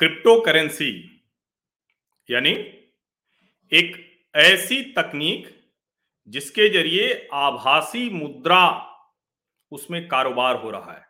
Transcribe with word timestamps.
Crypto 0.00 0.40
currency 0.40 0.90
यानी 2.28 2.50
एक 3.72 3.96
ऐसी 4.34 4.80
तकनीक 4.92 5.48
जिसके 6.28 6.68
ज़रिए 6.68 7.28
आभासी 7.32 8.10
मुद्रा 8.10 8.60
उसमें 9.72 10.08
कारोबार 10.08 10.56
हो 10.56 10.70
रहा 10.70 10.92
है। 10.92 11.04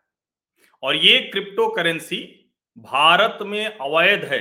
और 0.82 0.96
ये 0.96 1.19
क्रिप्टो 1.20 1.69
करेंसी 1.69 2.20
भारत 2.79 3.38
में 3.43 3.64
अवैध 3.66 4.24
है, 4.24 4.41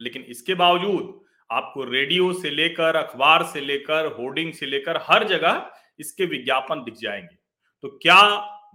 लेकिन 0.00 0.22
इसके 0.22 0.54
बावजूद 0.54 1.24
आपको 1.50 1.84
रेडियो 1.84 2.32
से 2.32 2.50
लेकर, 2.50 2.96
अखबार 2.96 3.42
से 3.42 3.60
लेकर, 3.60 4.06
होर्डिंग 4.06 4.52
से 4.52 4.66
लेकर 4.66 5.00
हर 5.02 5.28
जगह 5.28 5.70
इसके 5.98 6.24
विज्ञापन 6.26 6.84
दिख 6.84 6.94
जाएँगे। 6.94 7.36
तो 7.84 7.88
क्या 7.88 8.20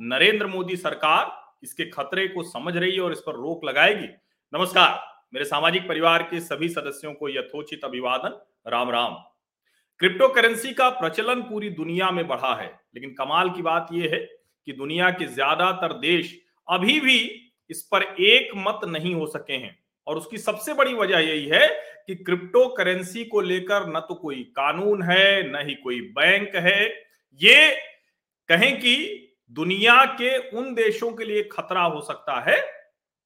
नरेंद्र 0.01 0.47
मोदी 0.47 0.77
सरकार 0.77 1.57
इसके 1.63 1.85
खतरे 1.85 2.27
को 2.27 2.43
समझ 2.43 2.77
रही 2.77 2.95
है 2.95 3.01
और 3.01 3.11
इस 3.11 3.19
पर 3.19 3.33
रोक 3.33 3.65
लगाएगी? 3.65 4.07
नमस्कार। 4.53 4.89
मेरे 5.33 5.45
सामाजिक 5.45 5.87
परिवार 5.87 6.23
के 6.23 6.39
सभी 6.39 6.67
सदस्यों 6.69 7.13
को 7.13 7.29
यथोचित 7.29 7.85
अभिवादन। 7.85 8.35
राम 8.67 8.89
राम। 8.91 9.13
क्रिप्टो 9.99 10.27
करेंसी 10.27 10.73
का 10.73 10.89
प्रचलन 10.89 11.41
पूरी 11.41 11.69
दुनिया 11.69 12.09
में 12.11 12.27
बढ़ा 12.27 12.53
है, 12.55 12.67
लेकिन 12.95 13.13
कमाल 13.13 13.49
की 13.49 13.61
बात 13.61 13.87
यह 13.93 14.09
है 14.13 14.19
कि 14.19 14.73
दुनिया 14.73 15.09
के 15.11 15.25
ज़्यादातर 15.25 15.93
देश 15.93 16.35
अभी 16.67 16.99
भी 16.99 17.17
इस 17.69 17.81
पर 17.91 18.03
एक 18.03 18.51
मत 18.57 18.85
नहीं 18.87 19.15
हो 19.15 19.25
सके 19.27 19.53
हैं। 19.53 19.75
और 20.07 20.17
उसकी 20.17 20.37
सबसे 20.37 20.73
बड़ी 20.73 20.93
वजह 20.93 21.19
यही 21.19 21.45
है 21.45 21.67
कि 22.07 22.15
क्रिप्टो 22.17 22.67
करेंसी 22.67 23.25
को 23.25 23.41
लेकर 23.41 23.87
न 23.87 23.99
तो 23.99 24.15
कोई 24.15 24.43
कानून 24.55 25.03
है, 25.03 25.51
न 25.51 25.65
ही 25.67 25.75
कोई 25.75 25.99
बैंक 26.11 26.55
है। 26.57 26.85
ये 27.41 27.75
कहें 28.49 28.79
कि 28.79 28.95
दुनिया 29.51 30.03
के 30.13 30.37
उन 30.49 30.73
देशों 30.75 31.11
के 31.11 31.25
लिए 31.25 31.43
खतरा 31.51 31.83
हो 31.83 32.01
सकता 32.03 32.39
है 32.41 32.61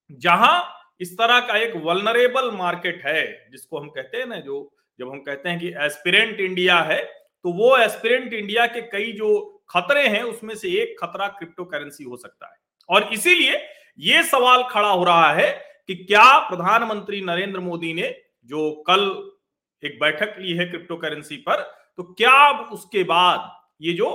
जहाँ 0.09 0.73
इस 1.01 1.13
तरह 1.13 1.39
का 1.39 1.57
एक 1.57 1.75
वलनरेबल 1.77 2.49
मार्केट 2.53 3.01
है, 3.05 3.47
जिसको 3.51 3.79
हम 3.79 3.87
कहते 3.89 4.17
हैं 4.17 4.25
ना 4.25 4.39
जो, 4.39 4.73
जब 4.99 5.09
हम 5.09 5.19
कहते 5.19 5.49
हैं 5.49 5.59
कि 5.59 5.73
एस्पिरेंट 5.85 6.39
इंडिया 6.39 6.79
है 6.81 7.03
तो 7.45 7.51
वो 7.53 7.75
एस्पिरेंट 7.77 8.33
इंडिया 8.33 8.65
के 8.67 8.81
कई 8.83 9.11
जो 9.11 9.29
खतरे 9.69 10.07
हैं, 10.07 10.21
उसमें 10.23 10.53
से 10.55 10.69
एक 10.81 10.95
खतरा 10.99 11.27
क्रिप्टो 11.29 11.63
करेंसी 11.65 12.03
हो 12.03 12.17
सकता 12.17 12.47
है। 12.47 12.57
और 12.89 13.09
इसीलिए 13.13 13.59
ये 13.99 14.23
सवाल 14.23 14.63
खड़ा 14.63 14.89
हो 14.89 15.03
रहा 15.03 15.31
है 15.33 15.49
कि 15.87 15.95
क्या 15.95 16.37
प्रधानमंत्री 16.39 17.21
नरेंद्र 17.21 17.59
मोदी 17.59 17.93
ने 17.93 18.09
जो 18.49 18.71
कल 18.87 19.03
एक 19.83 19.99
बैठक 19.99 20.35
ली 20.39 20.53
है 20.53 20.65
क्रिप्टो 20.65 20.95
करेंसी 20.95 21.37
पर 21.39 21.61
तो 21.97 22.03
क्या 22.13 22.49
उसके 22.71 23.03
बाद 23.03 23.49
ये 23.81 23.93
जो 23.93 24.09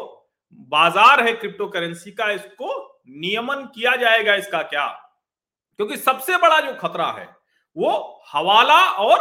बाज़ार 0.69 1.23
है 1.25 1.33
क्रिप्टो 1.33 1.67
करेंसी 1.67 2.11
का, 2.11 2.31
इसको 2.31 3.03
नियमन 3.09 3.65
किया 3.75 3.95
जाएगा, 3.97 4.35
इसका 4.35 4.63
क्या? 4.63 4.87
क्योंकि 5.83 5.97
सबसे 5.97 6.37
बड़ा 6.37 6.59
जो 6.61 6.73
खतरा 6.81 7.07
है, 7.13 7.25
वो 7.77 7.91
हवाला 8.33 8.81
और 8.99 9.21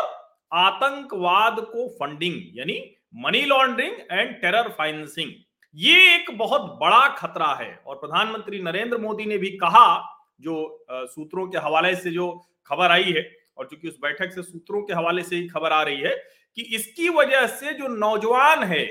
आतंकवाद 0.51 1.59
को 1.61 1.87
फंडिंग 1.89 2.57
यानी 2.57 2.75
money 3.15 3.41
laundering 3.41 3.93
and 4.11 4.35
terror 4.41 4.69
financing 4.69 5.31
ये 5.75 6.13
एक 6.15 6.29
बहुत 6.37 6.61
बड़ा 6.81 7.07
खतरा 7.07 7.53
है। 7.53 7.71
और 7.87 7.95
प्रधानमंत्री 7.95 8.61
नरेंद्र 8.61 8.97
मोदी 8.97 9.25
ने 9.25 9.37
भी 9.37 9.49
कहा, 9.57 10.17
जो 10.41 10.85
सूत्रों 10.87 11.47
के 11.47 11.57
हवाले 11.57 11.95
से 11.95 12.11
जो 12.11 12.29
खबर 12.67 12.91
आई 12.91 13.11
है, 13.11 13.25
और 13.57 13.67
चूँकि 13.67 13.87
उस 13.87 13.97
बैठक 14.01 14.33
से 14.33 14.43
सूत्रों 14.43 14.81
के 14.81 14.93
हवाले 14.93 15.23
से 15.23 15.35
ही 15.35 15.47
खबर 15.47 15.71
आ 15.71 15.81
रही 15.83 16.01
है, 16.01 16.15
कि 16.57 16.61
इसकी 16.75 17.09
वजह 17.09 17.47
से 17.47 17.73
जो 17.73 17.87
नौजवान 17.87 18.63
है, 18.63 18.85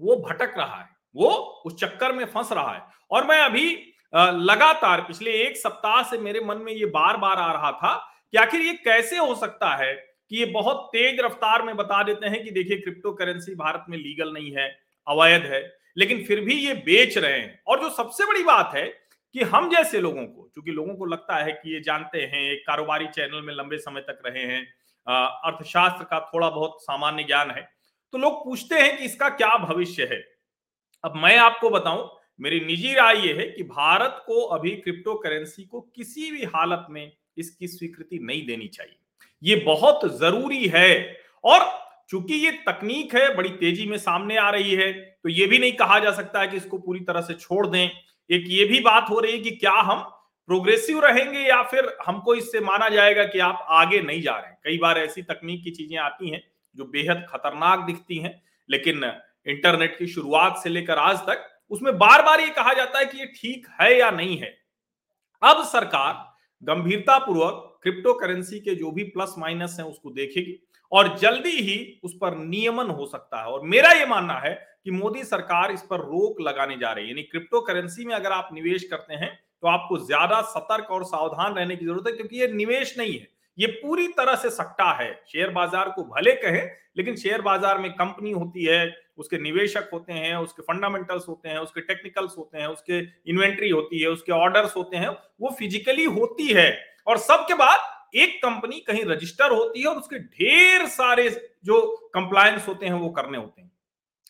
वो 0.00 0.16
भटक 0.28 0.54
रहा 0.58 0.80
है, 0.80 0.88
वो 1.16 1.30
उस 1.66 1.80
चक्कर 1.80 2.12
में 2.12 2.24
फंस 2.26 2.52
रहा 2.52 2.72
है। 2.72 2.82
और 3.10 3.26
मैं 3.26 3.40
अभी 3.40 3.94
लगातार 4.12 5.00
पिछले 5.00 5.32
एक 5.42 5.56
सप्ताह 5.56 6.02
से 6.02 6.18
मेरे 6.18 6.40
मन 6.40 6.58
में 6.58 6.72
ये 6.72 6.86
बार 6.86 7.16
बार 7.16 7.36
आ 7.36 7.52
रहा 7.52 7.72
था 7.72 7.94
कि 8.32 8.38
आखिर 8.38 8.60
ये 8.60 8.72
कैसे 8.74 9.16
हो 9.16 9.34
सकता 9.34 9.74
है 9.76 9.92
कि 9.94 10.36
ये 10.36 10.44
बहुत 10.44 10.88
तेज 10.92 11.20
रफ्तार 11.20 11.62
में 11.62 11.76
बता 11.76 12.02
देते 12.02 12.26
हैं 12.26 12.42
कि 12.44 12.50
देखिए 12.50 12.78
क्रिप्टो 12.78 13.12
करेंसी 13.12 13.54
भारत 13.54 13.84
में 13.88 13.98
लीगल 13.98 14.32
नहीं 14.32 14.52
है, 14.52 14.68
अवैध 15.06 15.44
है, 15.44 15.60
लेकिन 15.96 16.24
फिर 16.24 16.40
भी 16.40 16.54
ये 16.56 16.74
बेच 16.76 17.18
रहे 17.18 17.38
हैं। 17.38 17.60
और 17.66 17.80
जो 17.80 17.90
सबसे 17.90 18.26
बड़ी 18.26 18.42
बात 18.44 18.74
है 18.74 18.86
कि 19.34 19.42
हम 19.44 19.68
जैसे 19.70 20.00
लोगों 20.00 20.24
को 20.24 20.42
क्योंकि 20.44 20.70
लोगों 20.70 20.94
को 20.94 21.04
लगता 21.04 21.36
है 21.36 21.52
कि 21.52 21.74
ये 21.74 21.80
जानते 21.80 22.20
हैं, 22.22 22.42
एक 22.42 22.66
कारोबारी 22.66 23.06
चैनल 23.06 23.42
में 23.42 23.54
लंबे 23.54 23.78
समय 23.78 24.00
तक 24.00 24.22
रहे 24.26 24.44
हैं 24.44 24.62
अर्थशास्त्र 25.06 26.04
का 26.04 26.20
थोड़ा 26.28 26.48
बहुत 26.50 26.82
सामान्य 26.82 27.24
ज्ञान 27.24 27.50
है 27.50 27.68
तो 28.12 28.18
लोग 28.18 28.44
पूछते 28.44 28.74
हैं 28.74 28.96
कि 28.98 29.04
इसका 29.04 29.28
क्या 29.30 29.56
भविष्य 29.58 30.08
है। 30.10 30.22
अब 31.04 31.16
मैं 31.16 31.36
आपको 31.38 31.70
बताऊँ 31.70 32.08
मेरी 32.40 32.60
निजी 32.60 32.92
राय 32.94 33.16
यह 33.18 33.36
है 33.36 33.46
कि 33.46 33.62
भारत 33.64 34.22
को 34.26 34.40
अभी 34.46 34.70
क्रिप्टो 34.72 35.14
करेंसी 35.14 35.64
को 35.64 35.80
किसी 35.80 36.30
भी 36.30 36.44
हालत 36.46 36.86
में 36.90 37.10
इसकी 37.36 37.68
स्वीकृति 37.68 38.18
नहीं 38.18 38.46
देनी 38.46 38.68
चाहिए। 38.68 38.96
ये 39.42 39.56
बहुत 39.64 40.04
ज़रूरी 40.18 40.66
है 40.66 41.16
और 41.44 41.66
चूँकि 42.10 42.34
ये 42.36 42.50
तकनीक 42.68 43.14
है, 43.14 43.34
बड़ी 43.36 43.48
तेज़ी 43.50 43.86
में 43.86 43.96
सामने 43.98 44.36
आ 44.36 44.48
रही 44.50 44.74
है 44.74 44.92
तो 44.92 45.28
ये 45.28 45.46
भी 45.46 45.58
नहीं 45.58 45.72
कहा 45.74 45.98
जा 45.98 46.12
सकता 46.12 46.40
है 46.40 46.48
कि 46.48 46.56
इसको 46.56 46.78
पूरी 46.78 47.00
तरह 47.00 47.20
से 47.20 47.34
छोड़ 47.34 47.66
दें। 47.66 47.90
एक 48.30 48.44
ये 48.48 48.64
भी 48.64 48.80
बात 48.80 49.10
हो 49.10 49.18
रही 49.20 49.32
है 49.32 49.38
कि 49.38 49.50
क्या 49.52 49.72
हम 49.72 50.00
प्रोग्रेसिव 50.48 51.00
रहेंगे 51.00 51.40
या 51.40 51.62
फिर 51.62 51.92
हमको 52.06 52.34
इससे 52.34 52.60
माना 52.60 52.88
जाएगा 52.88 53.24
कि 53.24 53.38
आप 53.40 53.66
आगे 53.70 54.00
नहीं 54.02 54.22
जा 54.22 54.32
रहे 54.32 54.50
हैं। 54.50 54.58
कई 54.64 54.78
बार 54.78 54.98
ऐसी 54.98 55.22
तकनीक 55.24 55.62
की 55.64 55.70
चीज़ें 55.72 55.96
आती 55.98 56.30
हैं 56.30 56.42
जो 56.76 56.84
बेहद 56.86 57.26
खतरनाक 57.30 57.86
दिखती 57.86 58.18
हैं, 58.18 58.42
लेकिन 58.68 59.04
इंटरनेट 59.46 59.98
की 59.98 60.06
शुरुआत 60.06 60.60
से 60.62 60.68
लेकर 60.70 60.98
आज 60.98 61.18
तक 61.20 61.48
उसमें 61.70 61.96
बार 61.98 62.22
बार 62.22 62.40
ये 62.40 62.50
कहा 62.52 62.72
जाता 62.74 62.98
है 62.98 63.04
कि 63.06 63.18
ये 63.18 63.26
ठीक 63.34 63.66
है 63.80 63.98
या 63.98 64.10
नहीं 64.12 64.36
है। 64.38 64.56
अब 65.42 65.64
सरकार 65.66 66.26
गंभीरता 66.62 67.18
पूर्वक 67.18 67.64
क्रिप्टो 67.82 68.14
करेंसी 68.14 68.58
के 68.60 68.74
जो 68.74 68.90
भी 68.90 69.02
प्लस 69.06 69.34
माइनस 69.38 69.76
हैं 69.80 69.86
उसको 69.86 70.10
देखेगी 70.12 70.58
और 70.92 71.16
जल्दी 71.18 71.50
ही 71.52 72.00
उस 72.04 72.16
पर 72.20 72.36
नियमन 72.38 72.90
हो 72.90 73.06
सकता 73.06 73.40
है। 73.40 73.46
और 73.46 73.66
मेरा 73.66 73.90
यह 73.92 74.06
मानना 74.06 74.38
है 74.38 74.54
कि 74.84 74.90
मोदी 74.92 75.24
सरकार 75.24 75.72
इस 75.72 75.82
पर 75.82 76.00
रोक 76.02 76.40
लगाने 76.40 76.76
जा 76.76 76.92
रही 76.92 77.04
है। 77.04 77.10
यानी 77.10 77.22
क्रिप्टो 77.24 77.60
करेंसी 77.60 78.04
में 78.04 78.14
अगर 78.14 78.32
आप 78.32 78.48
निवेश 78.52 78.88
करते 78.90 79.14
हैं 79.14 79.30
तो 79.62 79.68
आपको 79.68 79.98
ज़्यादा 79.98 80.40
सतर्क 80.48 80.90
और 80.90 81.04
सावधान 81.06 81.54
रहने 81.54 81.76
की 81.76 81.84
ज़रूरत 81.84 82.06
है 82.06 82.12
क्योंकि 82.12 82.40
ये 82.40 82.48
निवेश 82.48 82.94
नहीं 82.98 83.12
है। 83.12 83.26
ये 83.58 83.66
पूरी 83.66 84.06
तरह 84.08 84.34
से 84.34 84.50
सट्टा 84.50 84.90
है। 84.92 85.12
शेयर 85.26 85.50
बाज़ार 85.50 85.88
को 85.88 86.02
भले 86.04 86.32
कहें, 86.34 86.70
लेकिन 86.96 87.16
शेयर 87.16 87.40
बाज़ार 87.42 87.78
में 87.78 87.90
कंपनी 87.92 88.30
होती 88.30 88.64
है, 88.64 88.96
उसके 89.18 89.38
निवेशक 89.38 89.88
होते 89.92 90.12
हैं, 90.12 90.34
उसके 90.36 90.62
फंडामेंटल्स 90.62 91.28
होते 91.28 91.48
हैं, 91.48 91.58
उसके 91.58 91.80
टेक्निकल्स 91.80 92.34
होते 92.38 92.58
हैं, 92.58 92.66
उसके 92.66 92.98
इन्वेंट्री 93.30 93.70
होती 93.70 94.00
है, 94.00 94.08
उसके 94.08 94.32
ऑर्डर्स 94.32 94.76
होते 94.76 94.96
हैं, 94.96 95.08
वो 95.40 95.54
फिजिकली 95.58 96.04
होती 96.04 96.46
है। 96.46 96.70
और 97.06 97.18
सबके 97.18 97.54
बाद 97.54 98.16
एक 98.16 98.36
कंपनी 98.36 98.78
कहीं 98.80 99.04
रजिस्टर 99.04 99.50
होती 99.50 99.80
है 99.80 99.86
और 99.86 99.96
उसके 99.96 100.18
ढेर 100.18 100.86
सारे 100.88 101.28
जो 101.64 101.80
कंप्लायंस 102.14 102.68
होते 102.68 102.86
हैं, 102.86 102.92
वो 102.92 103.08
करने 103.10 103.38
होते 103.38 103.62
हैं। 103.62 103.70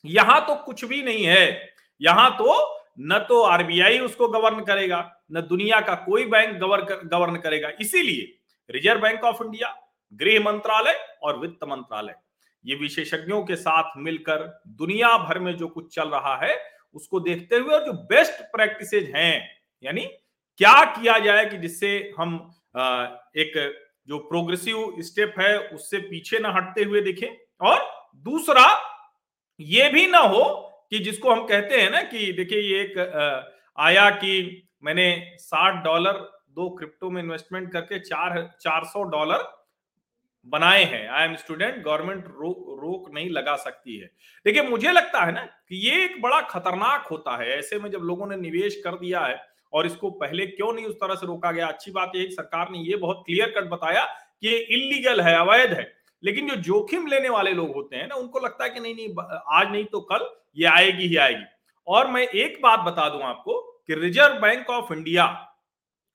यहाँ 0.05 0.41
तो 0.47 0.55
कुछ 0.55 0.85
भी 0.85 1.03
नहीं 1.03 1.25
है। 1.25 1.73
यहाँ 2.01 2.31
तो 2.31 2.57
न 3.01 3.19
तो 3.29 3.43
आरबीआई 3.43 3.99
उसको 3.99 4.29
गवर्न 4.29 4.61
करेगा, 4.61 4.99
न 5.33 5.41
दुनिया 5.41 5.81
का 5.81 5.95
कोई 6.07 6.25
बैंक 6.27 6.59
गवर्न 6.59 7.09
गवर्न 7.09 7.37
करेगा। 7.37 7.71
इसीलिए 7.81 8.35
रिज़र्व 8.71 9.01
बैंक 9.01 9.25
ऑफ़ 9.25 9.43
इंडिया 9.45 9.75
गृह 10.13 10.41
मंत्रालय 10.43 10.99
और 11.23 11.39
वित्त 11.39 11.65
मंत्रालय 11.65 12.15
ये 12.65 12.75
विशेषज्ञों 12.75 13.43
के 13.45 13.57
साथ 13.57 13.97
मिलकर 13.97 14.45
दुनिया 14.69 15.17
भर 15.19 15.39
में 15.39 15.53
जो 15.57 15.69
कुछ 15.69 15.95
चल 15.95 16.09
रहा 16.09 16.37
है, 16.37 16.57
उसको 16.95 17.21
देखते 17.21 17.57
हुए 17.57 17.75
और 17.75 17.85
जो 17.87 17.93
बेस्ट 17.93 18.43
प्रैक्टिसेज 18.53 19.13
हैं, 19.17 19.49
यानी 19.85 20.05
क्या 20.61 20.85
किया 20.87 21.19
जाए 21.19 21.45
कि 21.47 21.59
जिससे 21.59 21.91
हम 22.19 22.35
एक 22.77 23.53
जो 24.09 24.19
प्रोग्रेसिव 24.19 24.95
स्टेप 25.01 25.35
है, 25.41 25.59
उससे 25.59 25.99
पीछे 26.01 26.39
ना 26.39 26.53
हटते 26.53 26.85
हुए 26.85 27.01
देखें। 27.01 27.29
और 27.61 27.79
दूसरा, 28.17 28.67
ये 29.61 29.89
भी 29.91 30.07
ना 30.07 30.19
हो 30.19 30.45
कि 30.91 30.99
जिसको 30.99 31.31
हम 31.31 31.47
कहते 31.47 31.81
हैं 31.81 31.91
ना 31.91 32.03
कि 32.03 32.33
देखिए 32.33 32.61
ये 32.61 32.81
एक 32.83 32.99
आया 33.79 34.09
कि 34.11 34.69
मैंने 34.83 35.37
साठ 35.39 35.83
डॉलर 35.85 36.21
दो 36.57 36.69
क्रिप्टो 36.71 37.11
में 37.11 37.23
इन्वेस्टमेंट 37.23 37.71
करके 37.73 37.99
चार 37.99 38.43
चार 38.61 38.85
सौ 38.85 39.03
डॉलर 39.03 39.47
बनाए 40.47 40.85
हैं। 40.85 41.09
आई 41.09 41.25
एम 41.25 41.35
स्टूडेंट 41.37 41.83
गवर्नमेंट 41.85 42.25
रोक 42.27 43.11
नहीं 43.15 43.31
लगा 43.31 43.57
सकती 43.57 43.97
है। 43.99 44.07
देखिए, 44.47 44.63
मुझे 44.63 44.93
लगता 44.93 45.25
है 45.25 45.33
ना 45.33 45.41
कि 45.41 45.77
ये 45.89 46.05
एक 46.05 46.21
बड़ा 46.23 46.41
खतरनाक 46.41 47.07
होता 47.07 47.37
है। 47.37 47.49
ऐसे 47.59 47.79
में 47.79 47.91
जब 47.91 47.99
लोगों 48.01 48.27
ने 48.27 48.37
निवेश 48.37 48.81
कर 48.85 48.99
दिया 48.99 49.21
है 49.21 49.41
और 49.73 49.87
इसको 49.87 50.11
पहले 50.11 50.47
क्यों 50.47 50.73
नहीं 50.73 50.87
उस 50.87 50.95
तरह 50.95 51.15
से 51.15 51.27
रोका 51.27 51.51
गया? 51.53 51.67
अच्छी 51.67 51.91
बात 51.91 52.13
है 52.17 52.29
सरकार 52.31 52.71
ने 52.71 52.79
ये 52.79 52.97
बहुत 52.97 53.23
क्लियर 53.27 53.51
कट 53.51 53.69
बताया 53.71 54.05
कि 54.05 54.49
ये 54.49 54.59
इलीगल 54.59 55.21
है, 55.21 55.35
अवैध 55.37 55.73
है। 55.73 55.93
लेकिन 56.23 56.49
जो 56.49 56.57
जोखिम 56.57 57.07
लेने 57.07 57.29
वाले 57.29 57.53
लोग 57.53 57.75
होते 57.75 57.97
हैं 57.97 58.07
ना, 58.07 58.15
उनको 58.15 58.39
लगता 58.39 58.65
है 58.65 58.71
कि 58.71 58.81
नहीं 58.81 58.95
नहीं 58.95 59.43
आज 59.49 59.71
नहीं 59.73 59.85
तो 59.85 60.01
कल 60.13 60.29
ये 60.57 60.67
आएगी 60.67 61.07
ही 61.07 61.17
आएगी। 61.17 61.45
और 61.87 62.11
मैं 62.11 62.23
एक 62.23 62.59
बात 62.63 62.81
बता 62.81 63.09
दूँ 63.09 63.23
आपको 63.23 63.61
कि 63.87 63.95
रिज़र्व 63.95 64.41
बैंक 64.41 64.71
ऑफ़ 64.71 64.93
इंडिया 64.93 65.25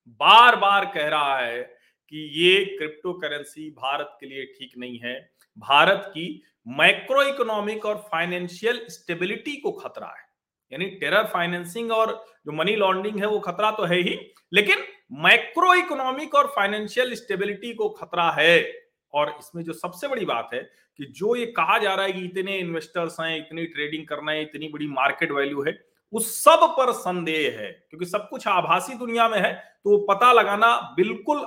बार 0.07 0.55
बार 0.55 0.85
कह 0.85 1.07
रहा 1.07 1.37
है 1.39 1.61
कि 1.61 2.27
ये 2.35 2.63
क्रिप्टो 2.77 3.13
करेंसी 3.13 3.69
भारत 3.71 4.17
के 4.19 4.25
लिए 4.25 4.45
ठीक 4.47 4.77
नहीं 4.77 4.99
है। 4.99 5.15
भारत 5.57 6.03
की 6.07 6.43
माइक्रो 6.67 7.23
इकोनॉमिक 7.23 7.85
और 7.85 7.95
फाइनेंशियल 8.11 8.85
स्टेबिलिटी 8.89 9.55
को 9.55 9.71
खतरा 9.71 10.07
है। 10.07 10.25
यानी 10.71 10.85
टेरर 10.91 11.23
फाइनेंसिंग 11.23 11.91
और 11.91 12.13
जो 12.45 12.51
मनी 12.51 12.75
लॉन्ड्रिंग 12.75 13.19
है 13.19 13.27
वो 13.27 13.39
खतरा 13.39 13.71
तो 13.71 13.83
है 13.83 13.97
ही, 13.97 14.19
लेकिन 14.53 14.83
माइक्रो 15.13 15.73
इकोनॉमिक 15.75 16.35
और 16.35 16.47
फाइनेंशियल 16.47 17.13
स्टेबिलिटी 17.15 17.73
को 17.73 17.89
खतरा 17.89 18.29
है। 18.31 18.83
और 19.13 19.35
इसमें 19.39 19.63
जो 19.63 19.73
सबसे 19.73 20.07
बड़ी 20.07 20.25
बात 20.25 20.49
है 20.53 20.59
कि 20.99 21.05
जो 21.07 21.35
ये 21.35 21.45
कहा 21.47 21.77
जा 21.77 21.93
रहा 21.93 22.05
है 22.05 22.11
कि 22.11 22.19
इतने 22.19 22.57
इन्वेस्टर्स 22.57 23.19
हैं, 23.19 23.37
इतनी 23.37 23.65
ट्रेडिंग 23.65 24.05
करना 24.07 24.31
है, 24.31 24.41
इतनी 24.41 24.67
बड़ी 24.67 24.87
मार्केट 24.87 25.31
वैल्यू 25.31 25.63
है 25.63 25.71
उस 26.13 26.43
सब 26.43 26.65
पर 26.77 26.91
संदेह 26.91 27.57
है, 27.59 27.71
क्योंकि 27.89 28.05
सब 28.05 28.27
कुछ 28.29 28.47
आभासी 28.47 28.93
दुनिया 28.93 29.27
में 29.29 29.39
है 29.39 29.53
तो 29.53 29.97
पता 30.05 30.31
लगाना 30.33 30.75
बिल्कुल 30.97 31.45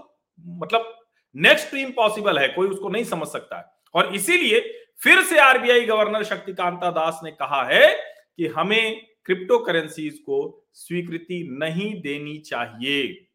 मतलब 0.56 0.92
नेक्स्ट 1.34 1.74
इम्पॉसिबल 1.74 2.38
है, 2.38 2.48
कोई 2.48 2.68
उसको 2.68 2.88
नहीं 2.88 3.04
समझ 3.04 3.28
सकता 3.28 3.58
है। 3.58 3.64
और 3.94 4.14
इसीलिए 4.14 4.60
फिर 5.00 5.22
से 5.22 5.38
आरबीआई 5.38 5.84
गवर्नर 5.86 6.24
शक्तिकांता 6.24 6.90
दास 6.90 7.20
ने 7.24 7.30
कहा 7.30 7.62
है 7.64 7.86
कि 8.36 8.46
हमें 8.46 9.00
क्रिप्टो 9.24 9.58
करेंसीज 9.58 10.18
को 10.18 10.66
स्वीकृति 10.74 11.42
नहीं 11.52 11.92
देनी 12.00 12.36
चाहिए। 12.38 13.26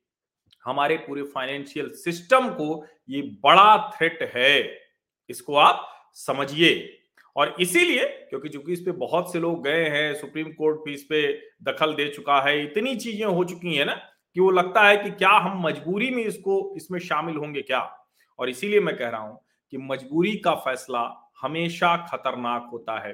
हमारे 0.64 0.98
पूरे 0.98 1.24
फाइनेंशियल 1.26 1.90
सिस्टम 1.96 2.50
को 2.50 2.86
ये 3.10 3.22
बड़ा 3.44 3.92
थ्रेट 3.92 4.32
है। 4.36 4.80
इसको 5.30 5.56
आप 5.56 5.88
समझिए। 6.16 7.01
और 7.36 7.56
इसीलिए 7.62 8.06
क्योंकि 8.30 8.50
चूँकि 8.50 8.74
इस 8.74 8.80
पे 8.80 8.92
बहुत 8.94 9.32
से 9.34 9.40
लोग 9.40 9.64
गए 9.64 9.86
हैं, 9.86 10.14
सुप्रीम 10.16 10.52
कोर्ट 10.54 10.80
भी 10.86 10.94
इस 10.94 11.04
पे 11.04 11.22
दखल 11.64 11.94
दे 11.96 12.08
चुका 12.10 12.42
है, 12.42 12.64
इतनी 12.64 12.96
चीज़ें 12.96 13.26
हो 13.26 13.44
चुकी 13.44 13.76
हैं 13.76 13.86
ना 13.86 13.94
कि 14.36 14.40
वो 14.40 14.50
लगता 14.52 14.88
है 14.88 14.98
कि 14.98 15.10
क्या 15.12 15.30
हम 15.30 15.62
मजबूरी 15.66 16.10
में 16.10 16.24
इसको, 16.24 16.74
इसमें 16.78 17.00
शामिल 17.00 17.36
होंगे 17.36 17.62
क्या? 17.62 17.80
और 18.40 18.50
इसीलिए 18.50 18.80
मैं 18.80 18.96
कह 18.98 19.10
रहा 19.10 19.22
हूँ 19.22 19.40
कि 19.74 19.78
मजबूरी 19.78 20.36
का 20.36 20.54
फैसला 20.58 21.10
हमेशा 21.42 21.96
खतरनाक 22.08 22.70
होता 22.72 23.00
है। 23.00 23.14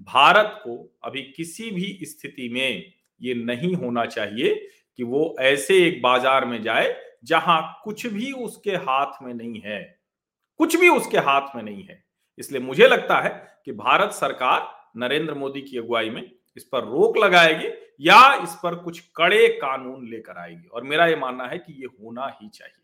भारत 0.00 0.60
को 0.64 0.76
अभी 1.04 1.22
किसी 1.36 1.70
भी 1.70 1.98
स्थिति 2.02 2.48
में 2.48 2.92
ये 3.20 3.34
नहीं 3.36 3.74
होना 3.74 4.04
चाहिए 4.06 4.54
कि 4.98 5.02
वो 5.04 5.34
ऐसे 5.40 5.76
एक 5.86 6.00
बाज़ार 6.02 6.44
में 6.44 6.62
जाए 6.62 6.94
जहाँ 7.24 7.80
कुछ 7.84 8.06
भी 8.06 8.30
उसके 8.34 8.76
हाथ 8.78 9.22
में 9.22 9.32
नहीं 9.34 9.60
है, 9.60 9.80
कुछ 10.60 10.76
भी 10.76 10.88
उसके 10.88 11.18
हाथ 11.18 11.56
में 11.56 11.62
नहीं 11.62 11.82
है। 11.84 12.02
इसलिए 12.38 12.60
मुझे 12.60 12.88
लगता 12.88 13.20
है 13.20 13.30
कि 13.64 13.72
भारत 13.72 14.12
सरकार 14.12 14.68
नरेंद्र 14.96 15.34
मोदी 15.34 15.60
की 15.60 15.78
अगुवाई 15.78 16.10
में 16.10 16.22
इस 16.56 16.64
पर 16.64 16.84
रोक 16.84 17.18
लगाएगी 17.18 17.68
या 18.00 18.34
इस 18.42 18.54
पर 18.54 18.74
कुछ 18.74 19.00
कड़े 19.16 19.46
कानून 19.56 20.08
लेकर 20.10 20.38
आएगी। 20.38 20.68
और 20.68 20.82
मेरा 20.82 21.06
यह 21.06 21.16
मानना 21.16 21.46
है 21.46 21.58
कि 21.58 21.72
ये 21.72 21.86
होना 21.94 22.26
ही 22.32 22.48
चाहिए। 22.48 22.82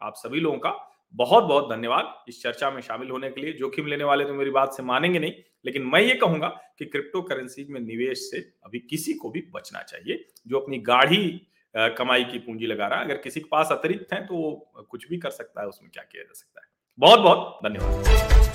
आप 0.00 0.14
सभी 0.16 0.40
लोगों 0.40 0.58
का 0.58 0.74
बहुत 1.14 1.44
बहुत 1.44 1.68
धन्यवाद 1.70 2.24
इस 2.28 2.42
चर्चा 2.42 2.70
में 2.70 2.80
शामिल 2.82 3.10
होने 3.10 3.30
के 3.30 3.40
लिए। 3.40 3.52
जोखिम 3.52 3.86
लेने 3.86 4.04
वाले 4.04 4.24
तो 4.24 4.34
मेरी 4.34 4.50
बात 4.50 4.72
से 4.72 4.82
मानेंगे 4.82 5.18
नहीं, 5.18 5.32
लेकिन 5.64 5.82
मैं 5.84 6.00
ये 6.00 6.14
कहूँगा 6.14 6.48
कि 6.78 6.84
क्रिप्टो 6.84 7.22
करेंसी 7.22 7.66
में 7.70 7.80
निवेश 7.80 8.18
से 8.30 8.38
अभी 8.64 8.78
किसी 8.80 9.14
को 9.14 9.30
भी 9.30 9.40
बचना 9.54 9.82
चाहिए। 9.82 10.24
जो 10.46 10.58
अपनी 10.58 10.78
गाढ़ी 10.80 11.26
कमाई 11.74 12.24
की 12.24 12.38
पूंजी 12.38 12.66
लगा 12.66 12.86
रहा 12.86 12.98
है, 12.98 13.04
अगर 13.04 13.16
किसी 13.16 13.40
के 13.40 13.48
पास 13.50 13.68
अतिरिक्त 13.72 14.12
है 14.12 14.24
तो 14.26 14.34
वो 14.34 14.86
कुछ 14.90 15.08
भी 15.08 15.18
कर 15.18 15.30
सकता 15.30 15.60
है, 15.60 15.68
उसमें 15.68 15.90
क्या 15.90 16.04
किया 16.04 16.22
जा 16.22 16.32
सकता 16.34 16.60
है। 16.60 16.68
बहुत 16.98 17.20
बहुत 17.20 17.58
धन्यवाद। 17.64 18.49